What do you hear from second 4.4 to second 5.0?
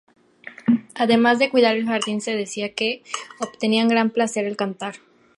al cantar.